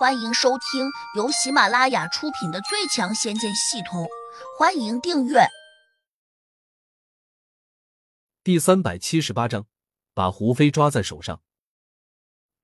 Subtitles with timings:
[0.00, 4.04] 欢迎收听由喜马拉雅出品的《最强仙剑系统》，
[4.58, 5.46] 欢迎订阅。
[8.42, 9.66] 第三百七十八章，
[10.14, 11.42] 把胡飞抓在手上。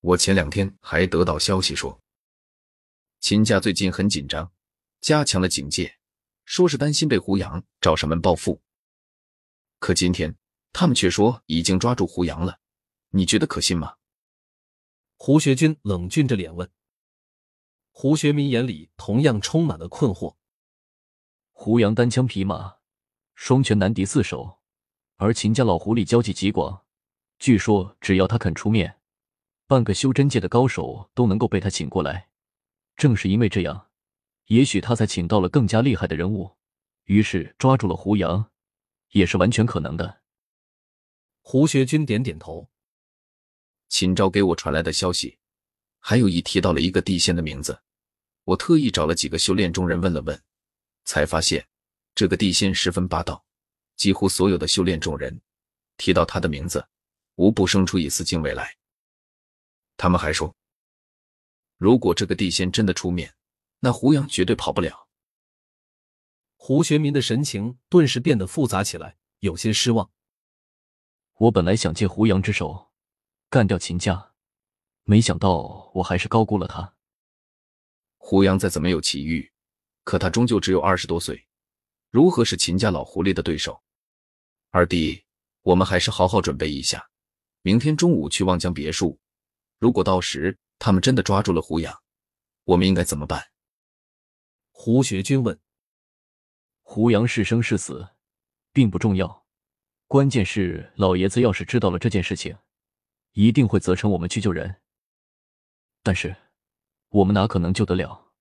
[0.01, 2.01] 我前两天还得到消息说，
[3.19, 4.51] 秦家最近很紧张，
[4.99, 5.99] 加强了警戒，
[6.43, 8.63] 说是担心被胡杨找上门报复。
[9.77, 10.35] 可今天
[10.73, 12.57] 他们却说已经抓住胡杨了，
[13.09, 13.93] 你觉得可信吗？
[15.17, 16.67] 胡学军冷峻着脸问。
[17.99, 20.35] 胡学民眼里同样充满了困惑。
[21.51, 22.75] 胡杨单枪匹马，
[23.33, 24.59] 双拳难敌四手，
[25.15, 26.85] 而秦家老狐狸交际极广，
[27.39, 28.99] 据说只要他肯出面，
[29.65, 32.29] 半个修真界的高手都能够被他请过来。
[32.95, 33.87] 正是因为这样，
[34.45, 36.55] 也许他才请到了更加厉害的人物，
[37.05, 38.51] 于是抓住了胡杨，
[39.09, 40.21] 也是完全可能的。
[41.41, 42.69] 胡学军点点头。
[43.89, 45.39] 秦昭给我传来的消息，
[45.97, 47.81] 还有一提到了一个地仙的名字。
[48.47, 50.41] 我特意找了几个修炼中人问了问，
[51.03, 51.67] 才发现
[52.15, 53.43] 这个地仙十分霸道，
[53.97, 55.41] 几乎所有的修炼中人
[55.97, 56.87] 提到他的名字，
[57.35, 58.77] 无不生出一丝敬畏来。
[59.97, 60.55] 他们还说，
[61.75, 63.35] 如果这个地仙真的出面，
[63.81, 65.09] 那胡杨绝对跑不了。
[66.55, 70.09] 胡学民的神情顿时变得复杂起来，有些失望。
[71.33, 72.93] 我本来想借胡杨之手
[73.49, 74.31] 干掉秦家，
[75.03, 76.93] 没想到我还是高估了他。
[78.29, 79.49] 胡杨再怎么有奇遇，
[80.03, 81.47] 可他终究只有二十多岁，
[82.11, 83.81] 如何是秦家老狐狸的对手？
[84.69, 85.23] 二弟，
[85.61, 87.09] 我们还是好好准备一下，
[87.61, 89.17] 明天中午去望江别墅。
[89.79, 91.97] 如果到时他们真的抓住了胡杨，
[92.65, 93.41] 我们应该怎么办？
[94.71, 95.57] 胡学军问。
[96.81, 98.09] 胡杨是生是死，
[98.73, 99.45] 并不重要，
[100.05, 102.57] 关键是老爷子要是知道了这件事情，
[103.31, 104.81] 一定会责成我们去救人。
[106.03, 106.35] 但是。
[107.09, 108.31] 我们哪可能救得了？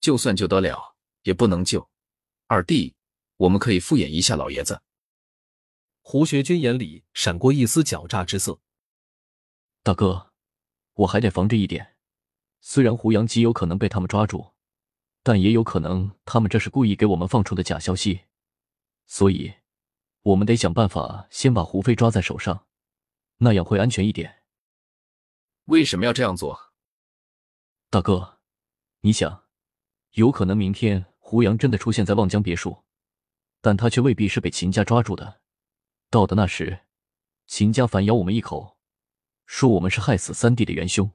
[0.00, 1.88] 就算救得了，也不能救。
[2.46, 2.94] 二弟，
[3.36, 4.82] 我们可以敷衍一下老爷子。
[6.02, 8.60] 胡学军眼里闪过一丝狡诈之色。
[9.82, 10.32] 大哥，
[10.92, 11.96] 我还得防着一点。
[12.60, 14.52] 虽然胡杨极有可能被他们抓住，
[15.22, 18.24] 但也有可能他们这是故意给我们放出的假消息。
[19.06, 19.54] 所以，
[20.22, 22.66] 我们得想办法先把胡飞抓在手上，
[23.38, 24.42] 那样会安全一点。
[25.66, 26.73] 为什么要这样做？
[27.94, 28.40] 大哥，
[29.02, 29.44] 你想，
[30.14, 32.82] 有可能明天胡杨真的出现在望江别墅，
[33.60, 35.40] 但他却未必是被秦家抓住的。
[36.10, 36.86] 到的那时，
[37.46, 38.76] 秦家反咬我们一口，
[39.46, 41.08] 说我们是害死三弟的元凶，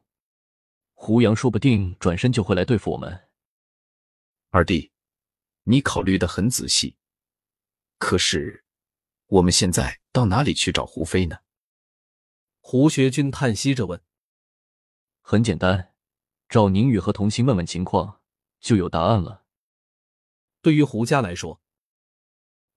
[0.94, 3.28] 胡杨说不定转身就会来对付我们。
[4.52, 4.94] 二弟，
[5.64, 6.96] 你考虑的很仔细，
[7.98, 8.64] 可是
[9.26, 11.40] 我们现在到哪里去找胡飞呢？
[12.62, 14.02] 胡学军叹息着问。
[15.20, 15.94] 很简单。
[16.50, 18.22] 找宁宇和童心问问情况，
[18.60, 19.44] 就有答案了。
[20.64, 21.62] 对于胡家来说，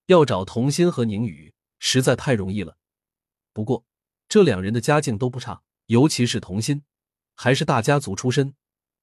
[0.05, 2.77] 要找童心和宁宇实在太容易了。
[3.51, 3.83] 不过，
[4.29, 6.83] 这两人的家境都不差，尤其是童心，
[7.33, 8.53] 还是大家族出身，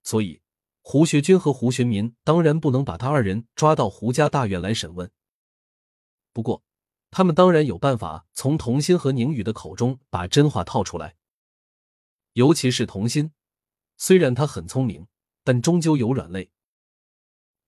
[0.04, 0.40] 所以
[0.82, 5.10] 胡学军和胡学民当然不能把他二人抓到胡家大院来审问。
[6.32, 6.62] 不过，
[7.10, 11.16] 他们当然有办法从童心和宁宇的口中把真话套出来，
[12.34, 13.32] 尤其是童心。
[14.00, 15.06] 虽然他很聪明，
[15.44, 16.50] 但终究有软肋。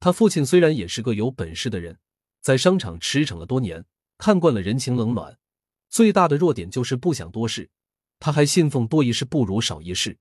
[0.00, 2.00] 他父亲虽然也是个有本事的人，
[2.40, 3.84] 在商场驰骋了多年，
[4.16, 5.38] 看惯了人情冷暖，
[5.90, 7.70] 最大的弱点就是不想多事。
[8.18, 10.18] 他还信奉多一事不如少一事。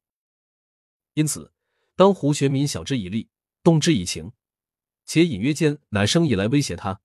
[1.13, 1.53] 因此，
[1.95, 3.29] 当胡学民晓之以理，
[3.63, 4.33] 动之以情，
[5.05, 6.99] 且隐约间拿生意来威胁他，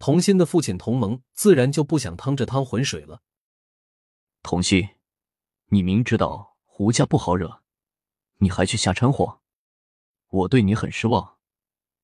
[0.00, 3.22] 童心的父亲童蒙自然就不想趟这趟浑水了。
[4.42, 4.88] 童心，
[5.66, 7.62] 你明知道胡家不好惹。
[8.38, 9.40] 你还去瞎掺和，
[10.28, 11.38] 我对你很失望。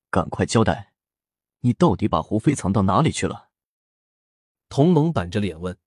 [0.09, 0.93] 赶快交代，
[1.59, 3.49] 你到底把胡飞藏到哪里去了？
[4.69, 5.77] 童蒙板着脸问。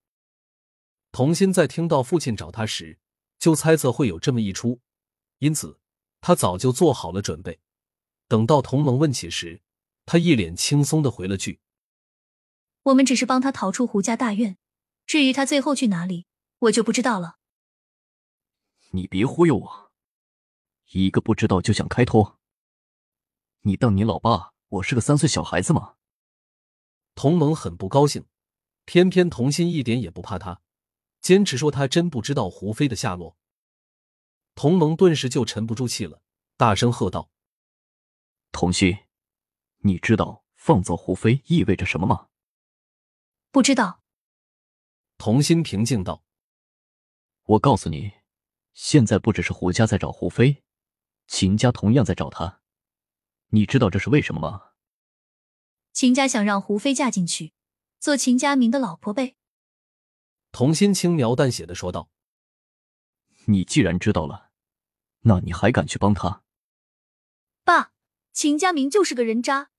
[1.12, 2.98] 童心在听到父亲找他时，
[3.38, 4.80] 就猜测会有这么一出，
[5.38, 5.80] 因此
[6.20, 7.60] 他早就做好了准备。
[8.26, 9.62] 等到童蒙问起时，
[10.04, 11.60] 他一脸轻松的回了句
[12.84, 14.58] ：“我们只是帮他逃出胡家大院，
[15.06, 16.26] 至于他最后去哪里，
[16.60, 17.38] 我就不知道了。”
[18.92, 19.87] 你别忽悠我。
[20.92, 22.38] 一个不知道就想开脱，
[23.60, 25.96] 你当你老爸我是个三岁小孩子吗？
[27.14, 28.24] 童蒙很不高兴，
[28.86, 30.62] 偏偏童心一点也不怕他，
[31.20, 33.36] 坚持说他真不知道胡飞的下落。
[34.54, 36.22] 童蒙顿时就沉不住气了，
[36.56, 37.30] 大声喝道
[38.50, 38.96] ：“童心，
[39.80, 42.28] 你知道放走胡飞意味着什么吗？”
[43.52, 44.02] 不知道。
[45.18, 46.24] 童心平静道
[47.44, 48.12] ：“我告诉你，
[48.72, 50.64] 现在不只是胡家在找胡飞。”
[51.28, 52.60] 秦家同样在找他。
[53.50, 54.72] 你知道这是为什么吗？
[55.92, 57.52] 秦家想让胡飞嫁进去，
[58.00, 59.36] 做秦家明的老婆呗。
[60.50, 62.10] 童心轻描淡写的说道
[63.46, 64.50] ：“你既然知道了，
[65.20, 66.42] 那你还敢去帮他？”
[67.62, 67.92] 爸，
[68.32, 69.70] 秦家明就是个人渣，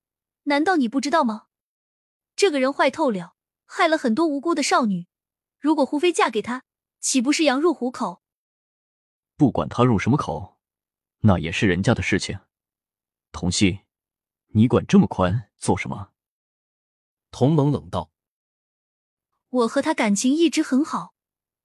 [0.44, 1.48] 难道你不知道吗？
[2.36, 3.34] 这个人坏透了，
[3.66, 5.08] 害了很多无辜的少女。
[5.58, 6.62] 如果胡飞嫁给他，
[7.00, 8.22] 岂不是羊入虎口？
[9.36, 10.59] 不管他入什么口，
[11.20, 12.40] 那也是人家的事情。
[13.32, 13.80] 童心，
[14.48, 16.12] 你管这么宽做什么？
[17.30, 18.10] 童冷冷道
[19.50, 21.14] ：“我和他感情一直很好，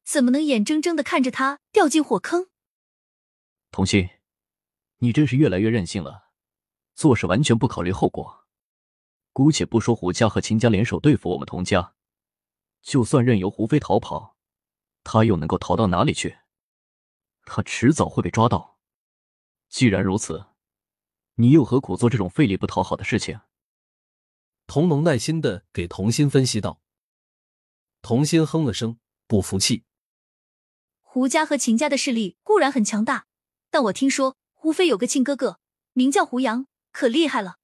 [0.04, 2.50] 怎么能眼睁睁的看着他掉进火坑？”
[3.72, 4.10] 童心，
[4.98, 6.30] 你真是越来越任性了，
[6.94, 8.46] 做事完全不考虑后果。
[9.34, 11.96] 姑且不说胡家和秦家联手对付我们童家。
[12.82, 14.38] 就算任由胡飞逃跑，
[15.04, 16.38] 他又能够逃到哪里去？
[17.46, 18.75] 他迟早会被抓到。
[19.76, 20.46] 既然如此，
[21.34, 23.42] 你又何苦做这种费力不讨好的事情？
[24.68, 26.80] 童龙耐心的给童心分析道。
[28.02, 29.84] 童心哼了声，不服气。
[31.02, 33.28] 胡家和秦家的势力固然很强大，
[33.70, 35.60] 但我听说胡飞有个亲哥哥，
[35.92, 37.58] 名叫胡杨，可厉害了。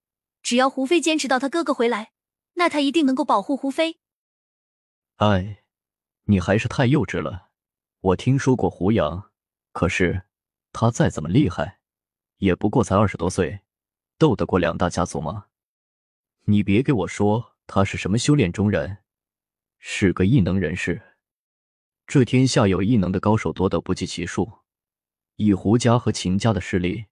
[0.44, 2.12] 只要胡飞坚持到他哥哥回来，
[2.56, 4.00] 那他一定能够保护胡飞。
[5.16, 5.64] 哎，
[6.24, 7.52] 你还是太幼稚了。
[8.02, 9.32] 我听说过胡杨，
[9.72, 10.24] 可是
[10.74, 11.80] 他再怎么厉害，
[12.42, 13.60] 也不过才二十多岁，
[14.18, 15.46] 斗得过两大家族吗？
[16.46, 18.98] 你别给我说他是什么修炼中人，
[19.78, 21.00] 是个异能人士。
[22.08, 24.52] 这天下有异能的高手多得不计其数，
[25.36, 27.06] 以胡家和秦家的势力，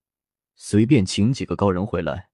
[0.56, 2.30] 随便请几个高人回来，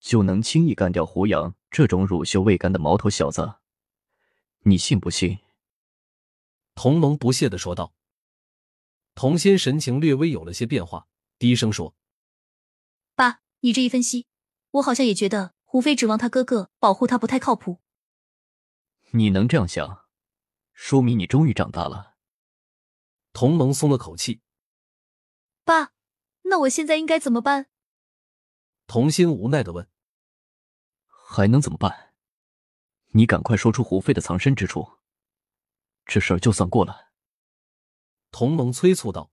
[0.00, 3.54] 就能轻易干掉胡杨这种乳臭未干的毛头小子。
[4.62, 5.38] 你信不信？
[6.74, 7.94] 童蒙不屑的说道。
[9.14, 11.06] 童心神情略微有了些变化，
[11.38, 11.94] 低声说
[13.14, 14.26] ：“爸，你这一分析，
[14.72, 17.80] 我好像也觉得胡飞指望他哥哥保护他不太靠谱。”
[19.12, 20.06] 你能这样想，
[20.72, 22.14] 说明你终于长大了。
[23.32, 24.40] 童蒙松了口气。
[25.64, 25.92] 爸，
[26.42, 27.66] 那我现在应该怎么办？
[28.86, 29.88] 童心无奈的问。
[31.06, 32.14] 还能怎么办？
[33.08, 34.98] 你赶快说出胡飞的藏身之处，
[36.06, 37.10] 这事儿就算过了。”
[38.32, 39.32] 童蒙催促道。